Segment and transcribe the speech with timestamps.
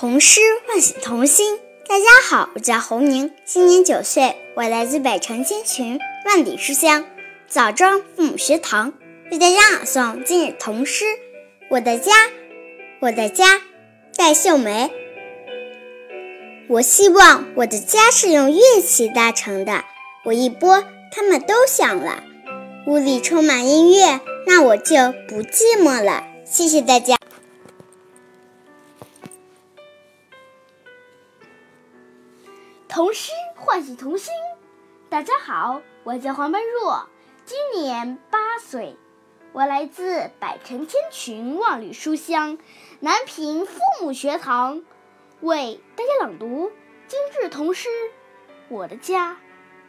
[0.00, 1.58] 童诗唤醒童心。
[1.86, 7.04] 大家好，我叫侯宁，今年九岁，我来自北城千群，万里书香
[7.46, 8.94] 枣庄父母学堂，
[9.30, 11.04] 为大家朗诵今日童诗。
[11.68, 12.12] 我的家，
[13.00, 13.60] 我的家，
[14.16, 14.90] 戴秀梅。
[16.70, 19.84] 我希望我的家是用乐器搭成的，
[20.24, 20.82] 我一拨，
[21.12, 22.24] 它们都响了。
[22.86, 26.24] 屋里充满音乐，那我就不寂寞了。
[26.46, 27.18] 谢谢大家。
[32.90, 34.34] 童诗唤醒童心。
[35.08, 37.08] 大家好，我叫黄般若，
[37.44, 38.96] 今年八岁，
[39.52, 42.58] 我来自百城千群万里书香
[42.98, 44.82] 南平父母学堂，
[45.40, 46.72] 为大家朗读
[47.06, 47.88] 今日童诗
[48.68, 49.34] 《我的家》，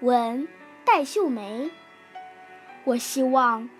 [0.00, 0.48] 文
[0.84, 1.70] 戴秀梅。
[2.82, 3.70] 我希望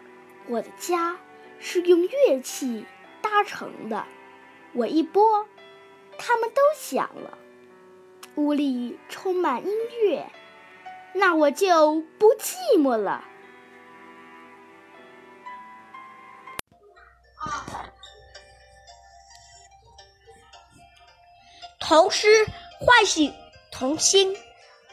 [0.46, 1.18] 我的家
[1.58, 2.86] 是用乐器
[3.20, 4.04] 搭成的，
[4.74, 5.44] 我一拨，
[6.18, 7.36] 它们都响了。
[8.38, 10.24] 屋里充满音乐，
[11.12, 13.24] 那我就不寂寞了。
[21.80, 22.46] 童诗
[22.78, 23.34] 唤醒
[23.72, 24.36] 童心。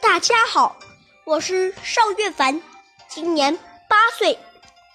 [0.02, 0.76] 大家好，
[1.24, 2.60] 我是邵月凡，
[3.06, 3.56] 今年
[3.88, 4.36] 八岁，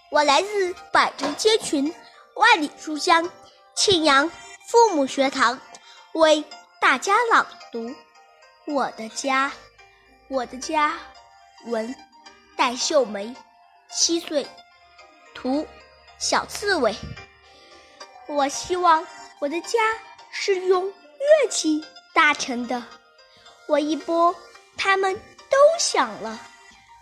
[0.10, 1.94] 我来自百城千群、
[2.36, 3.32] 万里书香
[3.76, 4.30] 庆阳
[4.68, 5.58] 父母学堂，
[6.12, 6.44] 为
[6.82, 7.96] 大家朗读。
[8.66, 9.52] 我的家，
[10.28, 10.94] 我的家，
[11.66, 11.96] 文
[12.56, 13.36] 戴秀梅，
[13.92, 14.46] 七岁，
[15.34, 15.68] 图
[16.20, 16.96] 小刺猬。
[18.28, 19.06] 我希望
[19.40, 19.80] 我的家
[20.32, 22.84] 是用乐器搭成的，
[23.68, 24.34] 我一拨，
[24.78, 26.40] 它们都响了。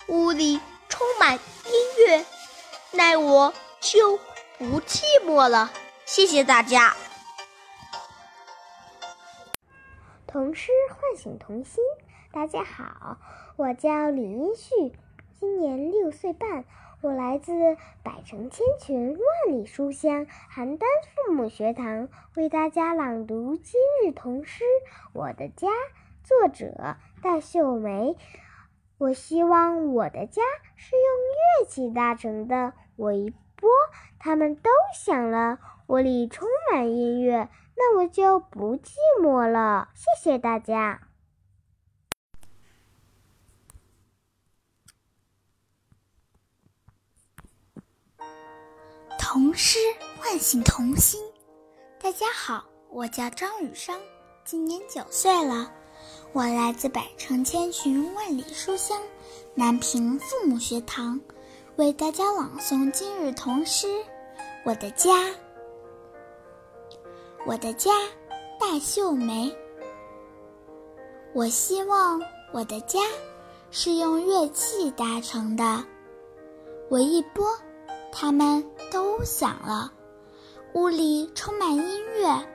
[0.08, 1.72] 屋里充满音
[2.08, 2.26] 乐，
[2.92, 4.18] 那我就
[4.58, 5.72] 不寂寞了。
[6.06, 6.96] 谢谢大家。
[10.30, 11.84] 童诗唤醒童心。
[12.32, 13.18] 大家好，
[13.56, 14.94] 我叫李英旭，
[15.34, 16.66] 今年六岁半，
[17.02, 17.52] 我来自
[18.04, 20.82] 百城千群万里书香邯郸
[21.26, 24.64] 父母学堂，为大家朗读今日童诗
[25.14, 25.68] 《我的家》，
[26.24, 28.16] 作者戴秀梅。
[29.00, 30.44] 我希望我的家
[30.76, 33.68] 是用乐器搭成的，我一拨，
[34.20, 35.58] 它们都响了。
[35.88, 37.50] 屋里充满音乐。
[37.82, 38.92] 那我就不寂
[39.22, 39.88] 寞了。
[39.96, 41.00] 谢谢大家。
[49.18, 49.80] 童诗
[50.20, 51.22] 唤醒童心。
[52.02, 53.98] 大家好，我叫张雨生，
[54.44, 55.72] 今年九岁了。
[56.34, 59.02] 我来自百城千寻万里书香
[59.56, 61.18] 南平父母学堂，
[61.78, 63.88] 为大家朗诵今日童诗
[64.66, 65.12] 《我的家》。
[67.46, 67.92] 我的家，
[68.60, 69.56] 大秀梅。
[71.34, 73.00] 我希望我的家
[73.72, 75.84] 是用乐器搭成的，
[76.90, 77.48] 我一拨，
[78.12, 79.92] 它们都响了。
[80.74, 82.46] 屋里充满音乐，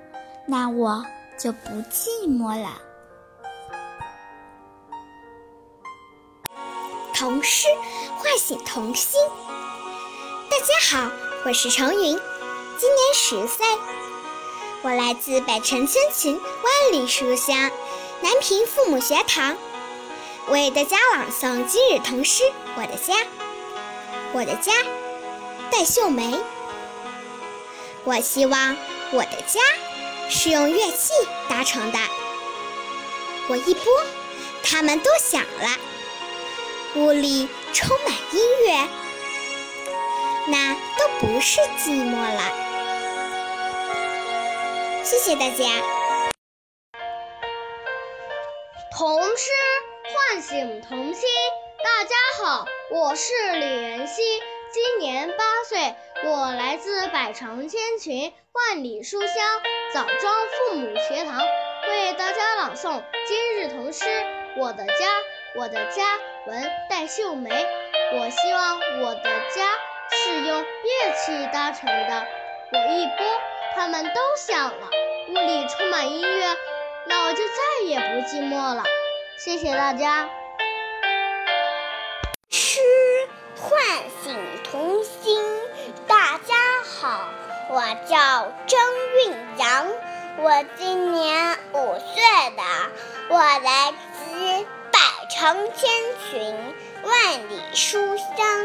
[0.46, 1.04] 那我
[1.38, 2.80] 就不寂寞了。
[7.14, 7.68] 童诗
[8.18, 9.18] 唤醒童心。
[10.50, 11.10] 大家好，
[11.46, 12.18] 我是程云，
[12.78, 13.66] 今年十岁。
[14.84, 17.70] 我来自百城千群万里书香
[18.20, 19.56] 南平父母学堂，
[20.48, 22.42] 为大家朗诵今日童诗
[22.76, 23.14] 《我的家》。
[24.34, 24.72] 我的家，
[25.72, 26.38] 戴秀梅。
[28.04, 28.76] 我希望
[29.10, 29.58] 我的家
[30.28, 31.14] 是用乐器
[31.48, 31.98] 搭成的，
[33.48, 33.84] 我一拨，
[34.62, 35.78] 它们都响了。
[36.96, 38.86] 屋里充满音乐，
[40.48, 42.63] 那都不是寂寞了。
[45.04, 45.66] 谢谢大家。
[48.96, 49.50] 童诗
[50.02, 51.28] 唤醒童心。
[51.84, 54.22] 大家好，我是李元熙，
[54.72, 55.94] 今年八岁，
[56.24, 59.28] 我来自百城千群万里书香
[59.92, 60.34] 枣庄
[60.70, 61.38] 父母学堂，
[61.90, 64.06] 为大家朗诵今日童诗
[64.58, 64.94] 《我的家，
[65.54, 67.50] 我的家》，文戴秀梅。
[67.50, 69.22] 我希望我的
[69.54, 69.78] 家
[70.10, 72.26] 是用乐器搭成的，
[72.72, 73.26] 我一拨。
[73.76, 74.88] 他们都响了，
[75.26, 76.56] 屋里充满音乐，
[77.06, 78.84] 那我就再也不寂寞了。
[79.38, 80.28] 谢谢大家。
[82.50, 82.80] 吃
[83.56, 83.80] 唤
[84.22, 84.38] 醒
[84.70, 85.42] 童心。
[86.06, 86.54] 大家
[87.00, 87.28] 好，
[87.70, 88.80] 我叫张
[89.24, 89.88] 韵阳，
[90.38, 92.62] 我今年五岁的，
[93.30, 95.00] 我来自百
[95.30, 95.90] 城千
[96.30, 98.62] 群万里书香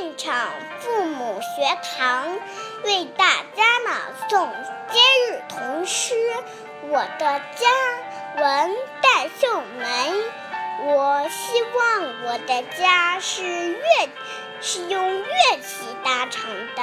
[0.00, 0.50] 韵场
[0.80, 2.38] 父母学堂。
[2.84, 3.96] 为大家朗
[4.28, 4.48] 诵
[4.90, 6.14] 今日童诗
[6.88, 7.68] 《我的家，
[8.36, 10.12] 文戴秀梅。
[10.84, 13.42] 我希望我的家是
[13.72, 14.08] 乐，
[14.60, 15.26] 是用乐
[15.62, 16.82] 器搭成的。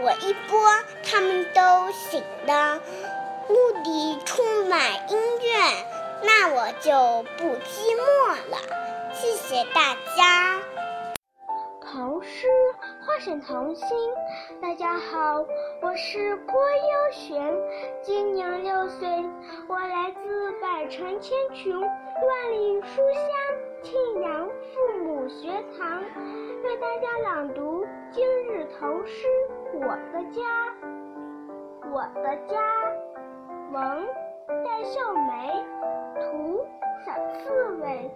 [0.00, 0.60] 我一播，
[1.02, 2.80] 他们都醒了，
[3.48, 5.86] 屋里充满音乐，
[6.22, 8.58] 那我就不寂寞了。
[9.14, 10.60] 谢谢大家。
[11.80, 12.48] 童诗
[13.06, 13.86] 唤醒童心。
[14.60, 14.83] 大家
[15.24, 15.42] 好，
[15.80, 17.50] 我是郭悠璇，
[18.02, 19.08] 今年六岁，
[19.66, 23.24] 我来自百城千群、万里书香
[23.82, 25.48] 庆阳父母学
[25.78, 26.02] 堂，
[26.62, 29.26] 为大家朗读今日童诗
[29.78, 30.42] 《我的家》。
[31.90, 32.60] 我的家，
[33.72, 34.06] 文
[34.62, 35.64] 戴秀梅，
[36.20, 36.66] 图
[37.02, 38.10] 小刺猬。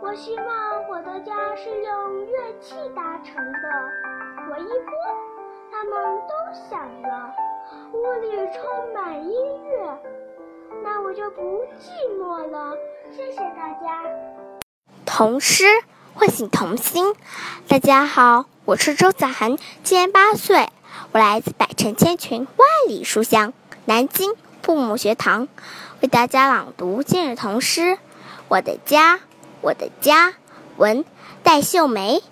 [0.00, 3.90] 我希望我的家是用乐器搭成的。
[4.48, 5.35] 我一播，
[5.70, 5.92] 他们
[6.28, 6.34] 都
[6.68, 7.34] 响了，
[7.92, 9.32] 屋里充满音
[9.64, 9.98] 乐，
[10.82, 12.74] 那我就不寂寞了。
[13.14, 14.02] 谢谢大家。
[15.04, 15.64] 童诗
[16.14, 17.14] 唤醒童心。
[17.68, 20.68] 大家好，我是周子涵，今年八岁，
[21.12, 23.52] 我来自百城千群、万里书香
[23.84, 25.48] 南京父母学堂，
[26.00, 27.80] 为大家朗读今日童诗
[28.48, 29.16] 《我的家》。
[29.62, 30.34] 我的家，
[30.76, 31.04] 文
[31.42, 32.22] 戴秀梅。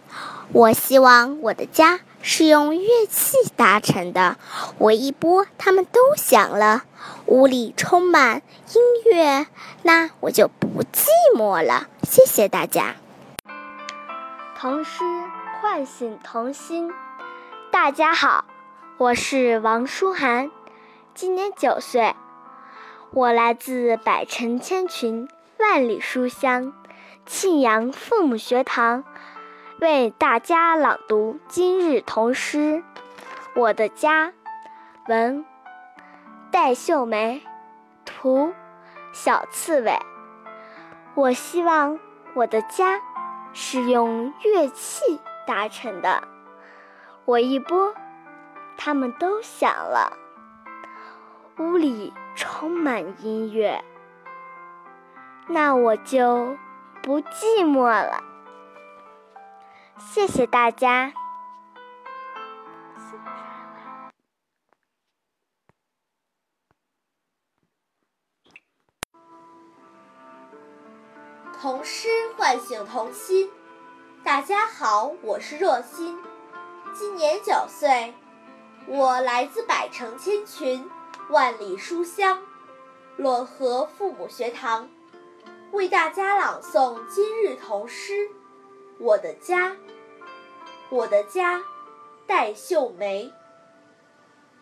[0.52, 4.38] 我希望我的家是用乐器搭成的。
[4.78, 6.84] 我一拨，他们都响了，
[7.26, 8.40] 屋里充满
[8.72, 9.46] 音乐，
[9.82, 11.86] 那我就不寂寞了。
[12.02, 12.96] 谢谢大家。
[14.56, 15.04] 童诗
[15.60, 16.90] 唤醒童心。
[17.70, 18.46] 大家好，
[18.96, 20.50] 我是王舒涵，
[21.14, 22.16] 今年九岁，
[23.10, 25.28] 我来自百城千群，
[25.58, 26.72] 万里书香。
[27.26, 29.04] 庆阳父母学堂
[29.80, 32.58] 为大家朗读今日童诗
[33.54, 34.28] 《我的家》，
[35.08, 35.44] 文
[36.50, 37.42] 戴秀梅，
[38.04, 38.52] 图
[39.12, 39.98] 小刺猬。
[41.14, 41.98] 我希望
[42.34, 43.00] 我的家
[43.52, 46.22] 是用乐器搭成的。
[47.24, 47.94] 我一拨，
[48.76, 50.16] 他们都响了，
[51.58, 53.82] 屋里充满音乐，
[55.48, 56.56] 那我就。
[57.02, 58.24] 不寂寞了，
[59.98, 61.12] 谢谢大家。
[71.60, 73.50] 童诗唤醒童心。
[74.22, 76.18] 大家好，我是若欣，
[76.94, 78.14] 今年九岁，
[78.86, 80.88] 我来自百城千群，
[81.30, 82.38] 万里书香，
[83.18, 84.88] 漯河父母学堂。
[85.72, 88.12] 为大家朗诵今日童诗
[88.98, 89.70] 《我的家》。
[90.90, 91.62] 我的家，
[92.26, 93.32] 戴秀梅。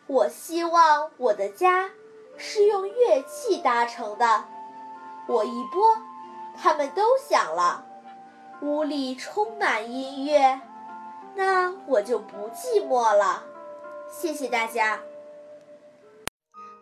[0.07, 1.91] 我希望我的家
[2.37, 4.45] 是用乐器搭成的。
[5.29, 5.97] 我一拨，
[6.57, 7.85] 他们都响了，
[8.63, 10.61] 屋里充满音乐，
[11.35, 13.45] 那我就不寂寞了。
[14.11, 15.01] 谢谢大家。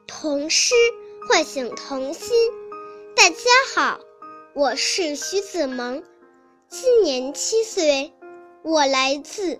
[0.07, 0.75] 童诗
[1.29, 2.53] 唤醒童心。
[3.17, 3.45] 大家
[3.75, 4.01] 好。
[4.53, 6.03] 我是徐子萌，
[6.73, 8.13] 今年七岁，
[8.63, 9.59] 我来自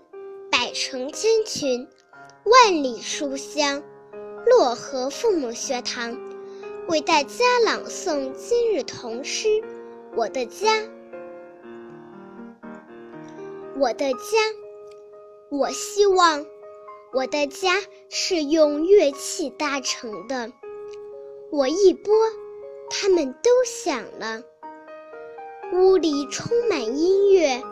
[0.49, 1.85] 百城千群、
[2.45, 3.83] 万里书香
[4.45, 6.17] 漯河父母学堂，
[6.87, 9.49] 为大家朗诵今日童诗
[10.15, 10.77] 《我的家》。
[13.77, 14.37] 我的家，
[15.49, 16.45] 我希望
[17.11, 17.73] 我的家
[18.09, 20.53] 是用乐器搭成的。
[21.51, 22.13] 我一拨，
[22.89, 24.43] 他们都响了。
[25.73, 27.63] 屋里充满音乐，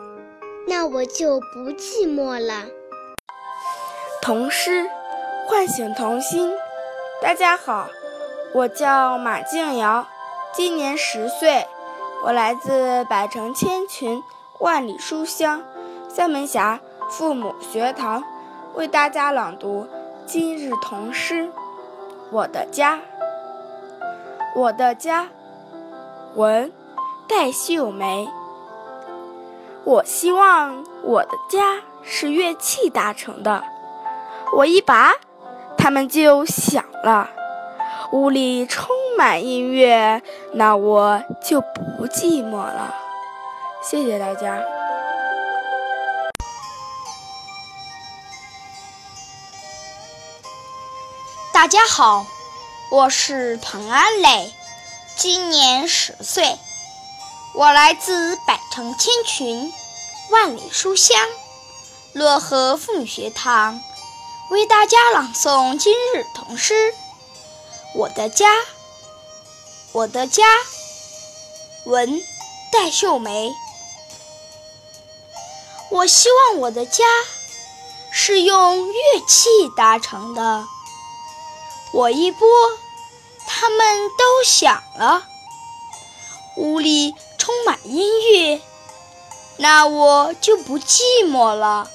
[0.66, 2.64] 那我就不寂寞了。
[4.22, 4.88] 童诗
[5.46, 6.50] 唤醒童心。
[7.20, 7.88] 大家好，
[8.54, 10.06] 我叫马静瑶，
[10.54, 11.66] 今年十岁，
[12.24, 14.22] 我来自百城千群、
[14.60, 15.62] 万里书香
[16.08, 16.80] 三门峡
[17.10, 18.24] 父母学堂，
[18.76, 19.86] 为大家朗读
[20.24, 21.44] 今日童诗
[22.30, 22.96] 《我的家》。
[24.56, 25.28] 我的家，
[26.34, 26.72] 文。
[27.30, 28.28] 戴秀梅，
[29.84, 33.62] 我希望我的家是乐器搭成的。
[34.56, 35.12] 我一拔，
[35.78, 37.30] 它们就响了，
[38.10, 40.20] 屋里充满音乐，
[40.54, 42.92] 那我就不寂寞了。
[43.80, 44.60] 谢谢大家。
[51.52, 52.26] 大家好，
[52.90, 54.52] 我是彭安磊，
[55.16, 56.58] 今年十岁。
[57.52, 59.72] 我来自百城千群，
[60.30, 61.18] 万里书香，
[62.14, 63.80] 漯河父女学堂，
[64.50, 66.74] 为大家朗诵今日童诗
[67.96, 68.46] 《我的家》，
[69.92, 70.44] 我的家。
[71.86, 72.22] 文，
[72.70, 73.52] 戴秀梅。
[75.90, 77.04] 我希望我的家
[78.12, 80.64] 是用乐器搭成的。
[81.92, 82.46] 我一拨，
[83.46, 85.26] 它们都响了。
[86.56, 87.14] 屋里
[87.50, 88.60] 充满音乐，
[89.58, 91.90] 那我就不寂寞了。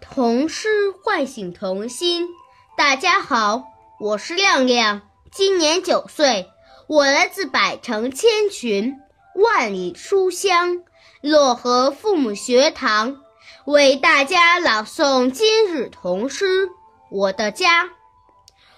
[0.00, 2.28] 童诗唤醒童心。
[2.76, 3.64] 大家好，
[3.98, 5.02] 我是亮亮，
[5.32, 6.48] 今年九岁，
[6.86, 8.94] 我来自百城千群，
[9.34, 10.84] 万里书香
[11.20, 13.16] 漯河父母学堂，
[13.64, 16.68] 为大家朗诵今日童诗
[17.10, 17.86] 《我的家》。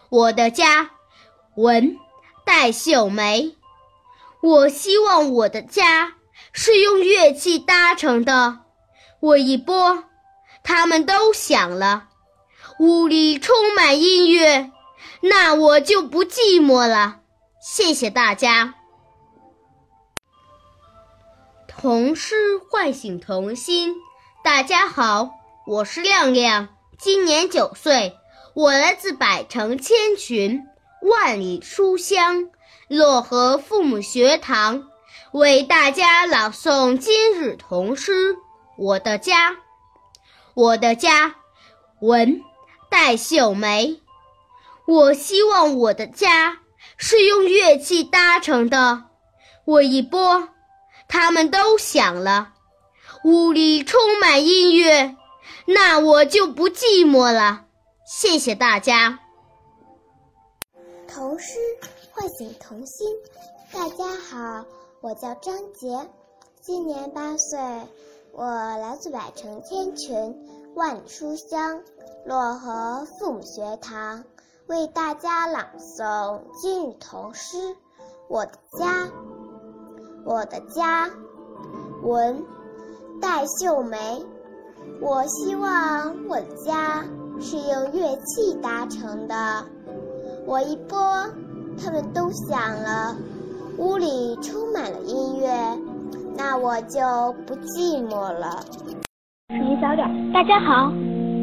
[0.09, 0.93] 我的家，
[1.55, 1.99] 文
[2.47, 3.58] 戴秀梅。
[4.41, 6.15] 我希望我的家
[6.53, 8.61] 是用乐器搭成的，
[9.21, 10.05] 我一拨，
[10.63, 12.09] 它们都响了。
[12.79, 14.71] 屋里充满音乐，
[15.23, 17.21] 那我就不寂寞了。
[17.61, 18.75] 谢谢大家。
[21.67, 23.97] 童诗唤醒童心。
[24.45, 25.31] 大家好，
[25.67, 28.17] 我是亮亮，今年九岁，
[28.55, 30.65] 我来自百城千群，
[31.03, 32.51] 万里书香
[32.89, 34.89] 漯河父母学堂，
[35.33, 38.35] 为大家朗诵今日童诗
[38.79, 39.53] 《我的家》。
[40.55, 41.37] 我的家，
[42.01, 42.43] 文。
[42.91, 44.01] 戴秀梅，
[44.87, 46.61] 我希望我的家
[46.97, 49.05] 是用乐器搭成的。
[49.67, 50.49] 我一拨，
[51.07, 52.55] 它们都响了。
[53.25, 55.15] 屋里充满音乐，
[55.67, 57.67] 那我就不寂寞了。
[58.07, 59.19] 谢谢大家。
[61.07, 61.59] 童诗
[62.19, 63.07] 唤醒童心。
[63.73, 64.67] 大家好，
[65.01, 65.97] 我叫张杰，
[66.61, 67.61] 今年八岁，
[68.33, 70.37] 我来自百城千群，
[70.75, 71.81] 万里书香。
[72.27, 74.25] 漯河父母学堂
[74.67, 77.57] 为大家朗诵今日童诗
[78.29, 79.05] 《我的家》。
[80.25, 81.09] 我的家，
[82.03, 82.45] 文
[83.21, 84.27] 戴秀梅。
[85.01, 87.05] 我希望我的家
[87.41, 89.65] 是用乐器搭成的。
[90.47, 90.99] 我一拨，
[91.81, 93.15] 它们都响了。
[93.79, 95.49] 屋里充满了音乐，
[96.37, 96.99] 那我就
[97.47, 98.61] 不寂寞了。
[99.51, 100.33] 声音小点。
[100.33, 100.93] 大家好。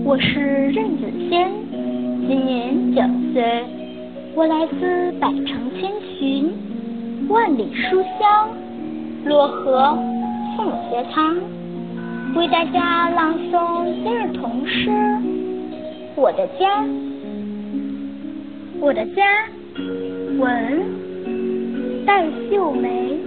[0.04, 0.39] 我是
[0.72, 1.51] 任子轩，
[2.27, 3.01] 今年九
[3.34, 3.65] 岁，
[4.36, 5.89] 我来自百城千
[6.20, 6.54] 寻，
[7.30, 8.50] 万里书香
[9.25, 9.98] 漯河
[10.56, 11.36] 父母学堂，
[12.36, 14.89] 为大家朗诵今日童诗
[16.15, 16.84] 《我的家》。
[18.80, 19.24] 我的家，
[20.38, 23.18] 文戴秀梅。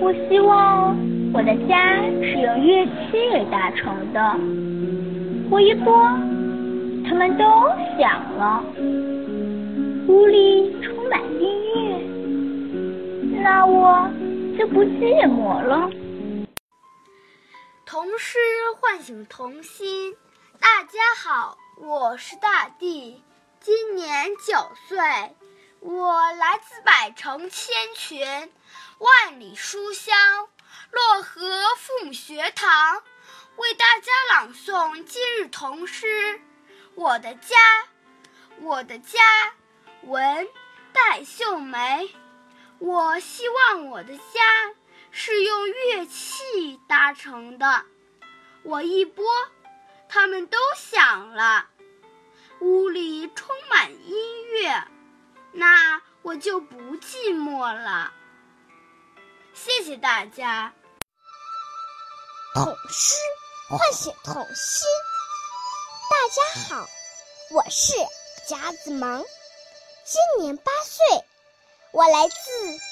[0.00, 0.96] 我希望。
[1.34, 2.92] 我的家是用乐器
[3.50, 4.20] 搭成的，
[5.50, 5.96] 我一拨，
[7.08, 7.42] 它们都
[7.98, 8.62] 响了。
[10.08, 14.10] 屋里充满音乐，那我
[14.58, 15.88] 就不寂寞了。
[17.86, 18.38] 童诗
[18.78, 20.12] 唤醒童心。
[20.60, 23.22] 大家好，我是大地，
[23.64, 24.98] 今年九岁，
[25.78, 28.52] 我来自百城千群，
[28.98, 30.16] 万里书香。
[30.90, 33.04] 漯河父母学堂
[33.54, 36.06] 为大家朗诵今日童诗
[36.96, 37.56] 《我的家》。
[38.58, 39.20] 我的家，
[40.02, 40.48] 文
[40.92, 42.12] 戴秀梅。
[42.80, 44.74] 我希望我的家
[45.12, 47.84] 是用乐器搭成的。
[48.64, 49.24] 我一拨，
[50.08, 51.68] 它们都响了。
[52.62, 54.86] 屋里充满音乐，
[55.50, 58.12] 那我就不寂寞了。
[59.52, 60.72] 谢谢大家。
[62.54, 63.16] 童诗
[63.68, 64.88] 唤醒童心。
[66.08, 66.86] 大家好，
[67.50, 67.94] 我是
[68.48, 69.24] 贾子萌，
[70.04, 71.24] 今年八岁，
[71.90, 72.36] 我来自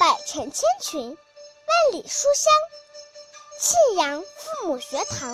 [0.00, 2.52] 百城千群，万里书香
[3.60, 5.32] 庆阳父母学堂，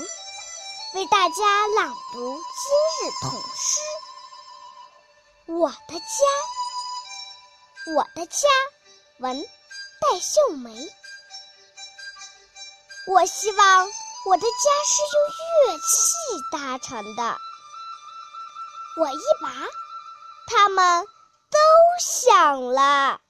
[0.92, 3.80] 为大家朗读今日童诗
[5.46, 6.26] 《我的家》。
[7.96, 8.48] 我的家，
[9.18, 10.88] 文戴秀梅。
[13.06, 13.88] 我希望。
[14.28, 14.48] 我的家
[14.84, 15.16] 是用
[15.68, 15.86] 乐器
[16.50, 17.38] 搭成的，
[18.96, 19.48] 我一拔，
[20.48, 21.06] 它们
[21.48, 21.58] 都
[22.00, 23.20] 响了。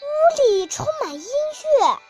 [0.00, 1.28] 屋里充满音
[1.78, 2.00] 乐，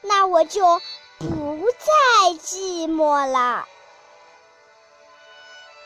[0.00, 0.80] 那我就
[1.18, 3.68] 不再寂寞了。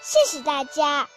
[0.03, 1.09] 谢谢大家。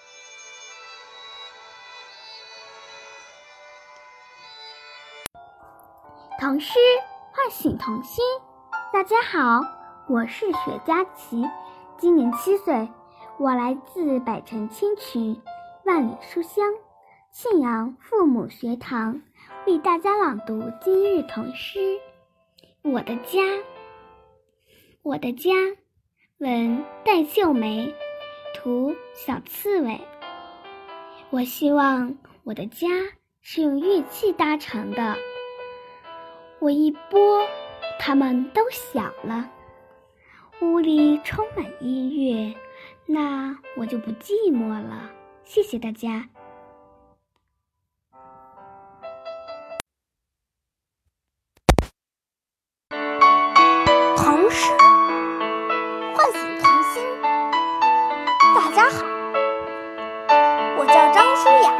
[6.43, 6.77] 童诗
[7.31, 8.21] 唤醒童心。
[8.91, 9.61] 大家好，
[10.09, 11.41] 我是雪佳琪，
[11.97, 12.89] 今年七岁，
[13.39, 15.41] 我来自百城千群，
[15.85, 16.65] 万里书香，
[17.31, 19.21] 庆阳父母学堂
[19.65, 21.79] 为大家朗读今日童诗
[22.81, 23.39] 《我的家》。
[25.01, 25.51] 我的家，
[26.39, 27.95] 文戴秀梅，
[28.53, 29.97] 图小刺猬。
[31.29, 32.89] 我希望我的家
[33.39, 35.15] 是用玉器搭成的。
[36.63, 37.45] 我一拨，
[37.99, 39.49] 它们都响了。
[40.61, 42.55] 屋里充满音乐，
[43.05, 45.11] 那我就不寂寞了。
[45.43, 46.29] 谢谢大家。
[54.15, 54.71] 童诗
[56.15, 57.03] 唤醒童心。
[58.55, 59.05] 大家好，
[60.79, 61.73] 我叫张舒雅，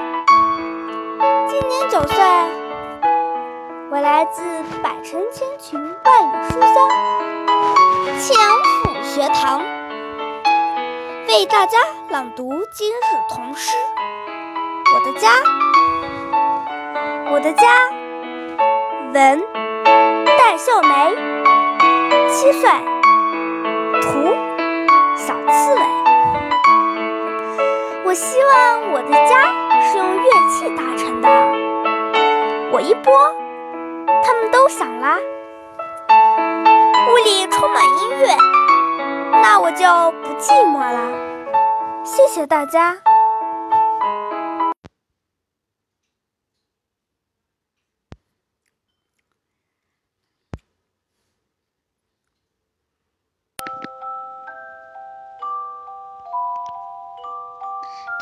[1.48, 2.18] 今年九岁，
[4.04, 4.42] 来自
[4.84, 6.76] 百城千群万里书香
[8.20, 9.62] 庆阳府学堂，
[11.30, 11.78] 为大家
[12.10, 13.72] 朗读今日童诗。
[14.94, 15.30] 我的家，
[17.32, 17.66] 我的家，
[19.14, 19.42] 文
[20.38, 21.16] 戴秀梅，
[22.28, 22.70] 七岁，
[24.02, 24.36] 图
[25.16, 25.82] 小刺猬。
[28.04, 29.48] 我希望我的家
[29.82, 31.30] 是用乐器搭成的，
[32.70, 33.14] 我一拨，
[34.06, 35.18] 它们都响啦。
[37.10, 38.36] 屋里充满音乐，
[39.42, 41.02] 那我就不寂寞啦。
[42.04, 42.98] 谢谢大家。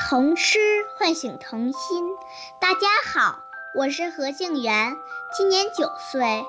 [0.09, 0.59] 童诗
[0.97, 2.17] 唤醒童心。
[2.59, 3.39] 大家好，
[3.73, 4.97] 我是何静媛，
[5.33, 6.45] 今年九岁，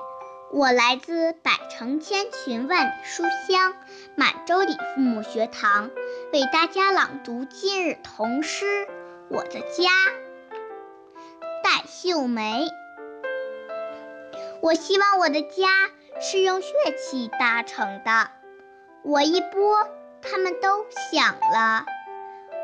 [0.51, 3.73] 我来自百城千群万里书香
[4.17, 5.89] 满洲里父母学堂，
[6.33, 8.65] 为大家朗读今日童诗
[9.29, 9.61] 《我的家》。
[11.63, 12.67] 戴秀梅。
[14.61, 15.69] 我希望我的家
[16.19, 18.31] 是用乐器搭成的，
[19.01, 19.87] 我一拨，
[20.21, 21.85] 它们都响了。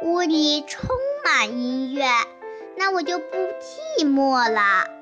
[0.03, 0.89] 屋里充
[1.23, 2.05] 满音乐，
[2.79, 4.98] 那我就不寂寞了。